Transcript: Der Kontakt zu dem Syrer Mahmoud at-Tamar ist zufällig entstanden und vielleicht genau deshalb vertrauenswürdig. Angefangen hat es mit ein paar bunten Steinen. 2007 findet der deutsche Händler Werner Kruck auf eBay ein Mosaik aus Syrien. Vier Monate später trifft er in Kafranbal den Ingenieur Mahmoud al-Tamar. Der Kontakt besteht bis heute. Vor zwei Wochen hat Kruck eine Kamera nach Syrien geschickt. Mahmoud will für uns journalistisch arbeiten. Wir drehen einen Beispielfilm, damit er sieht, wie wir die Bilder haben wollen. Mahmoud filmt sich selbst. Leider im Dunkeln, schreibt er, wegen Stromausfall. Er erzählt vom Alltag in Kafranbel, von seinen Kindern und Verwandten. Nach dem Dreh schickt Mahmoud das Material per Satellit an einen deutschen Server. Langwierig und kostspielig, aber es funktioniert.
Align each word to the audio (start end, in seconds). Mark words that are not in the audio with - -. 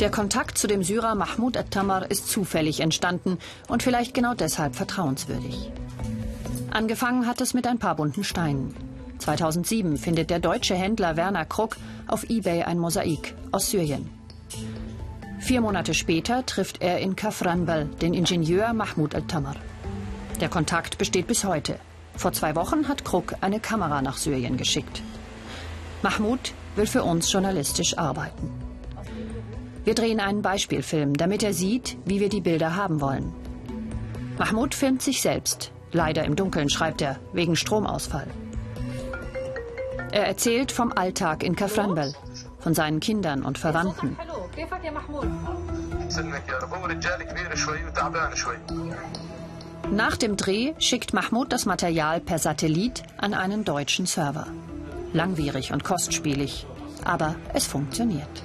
Der 0.00 0.10
Kontakt 0.10 0.58
zu 0.58 0.66
dem 0.66 0.82
Syrer 0.82 1.14
Mahmoud 1.14 1.56
at-Tamar 1.56 2.10
ist 2.10 2.28
zufällig 2.28 2.80
entstanden 2.80 3.38
und 3.68 3.84
vielleicht 3.84 4.12
genau 4.12 4.34
deshalb 4.34 4.74
vertrauenswürdig. 4.74 5.70
Angefangen 6.72 7.28
hat 7.28 7.40
es 7.40 7.54
mit 7.54 7.68
ein 7.68 7.78
paar 7.78 7.94
bunten 7.94 8.24
Steinen. 8.24 8.74
2007 9.18 9.96
findet 9.96 10.30
der 10.30 10.40
deutsche 10.40 10.74
Händler 10.74 11.16
Werner 11.16 11.44
Kruck 11.44 11.76
auf 12.08 12.28
eBay 12.28 12.64
ein 12.64 12.80
Mosaik 12.80 13.36
aus 13.52 13.70
Syrien. 13.70 14.10
Vier 15.38 15.60
Monate 15.60 15.94
später 15.94 16.44
trifft 16.44 16.82
er 16.82 16.98
in 16.98 17.14
Kafranbal 17.14 17.84
den 17.84 18.14
Ingenieur 18.14 18.72
Mahmoud 18.72 19.14
al-Tamar. 19.14 19.56
Der 20.40 20.48
Kontakt 20.48 20.98
besteht 20.98 21.28
bis 21.28 21.44
heute. 21.44 21.78
Vor 22.16 22.32
zwei 22.32 22.56
Wochen 22.56 22.88
hat 22.88 23.04
Kruck 23.04 23.34
eine 23.40 23.60
Kamera 23.60 24.02
nach 24.02 24.16
Syrien 24.16 24.56
geschickt. 24.56 25.02
Mahmoud 26.02 26.52
will 26.74 26.86
für 26.88 27.04
uns 27.04 27.32
journalistisch 27.32 27.96
arbeiten. 27.96 28.63
Wir 29.84 29.94
drehen 29.94 30.18
einen 30.18 30.40
Beispielfilm, 30.40 31.14
damit 31.14 31.42
er 31.42 31.52
sieht, 31.52 31.98
wie 32.06 32.20
wir 32.20 32.30
die 32.30 32.40
Bilder 32.40 32.74
haben 32.74 33.00
wollen. 33.00 33.32
Mahmoud 34.38 34.74
filmt 34.74 35.02
sich 35.02 35.20
selbst. 35.20 35.70
Leider 35.92 36.24
im 36.24 36.34
Dunkeln, 36.34 36.70
schreibt 36.70 37.02
er, 37.02 37.20
wegen 37.32 37.54
Stromausfall. 37.54 38.26
Er 40.10 40.26
erzählt 40.26 40.72
vom 40.72 40.92
Alltag 40.92 41.42
in 41.42 41.54
Kafranbel, 41.54 42.14
von 42.58 42.74
seinen 42.74 43.00
Kindern 43.00 43.44
und 43.44 43.58
Verwandten. 43.58 44.16
Nach 49.90 50.16
dem 50.16 50.36
Dreh 50.36 50.72
schickt 50.78 51.12
Mahmoud 51.12 51.52
das 51.52 51.66
Material 51.66 52.20
per 52.20 52.38
Satellit 52.38 53.02
an 53.18 53.34
einen 53.34 53.64
deutschen 53.64 54.06
Server. 54.06 54.46
Langwierig 55.12 55.72
und 55.72 55.84
kostspielig, 55.84 56.66
aber 57.04 57.36
es 57.52 57.66
funktioniert. 57.66 58.42